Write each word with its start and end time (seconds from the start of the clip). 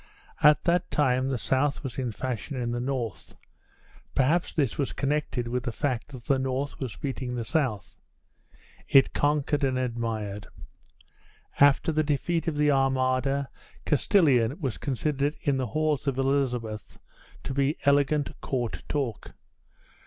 At 0.41 0.63
that 0.63 0.89
time 0.89 1.29
the 1.29 1.37
South 1.37 1.83
was 1.83 1.99
in 1.99 2.11
fashion 2.11 2.57
in 2.59 2.71
the 2.71 2.79
North; 2.79 3.35
perhaps 4.15 4.51
this 4.51 4.75
was 4.75 4.93
connected 4.93 5.47
with 5.47 5.61
the 5.61 5.71
fact 5.71 6.07
that 6.07 6.23
the 6.25 6.39
North 6.39 6.79
was 6.79 6.95
beating 6.95 7.35
the 7.35 7.43
South. 7.43 7.99
It 8.89 9.13
conquered 9.13 9.63
and 9.63 9.77
admired. 9.77 10.47
After 11.59 11.91
the 11.91 12.01
defeat 12.03 12.47
of 12.47 12.57
the 12.57 12.71
Armada, 12.71 13.49
Castilian 13.85 14.59
was 14.59 14.79
considered 14.79 15.35
in 15.43 15.57
the 15.57 15.67
halls 15.67 16.07
of 16.07 16.17
Elizabeth 16.17 16.97
to 17.43 17.53
be 17.53 17.77
elegant 17.85 18.31
court 18.41 18.83
talk. 18.89 19.33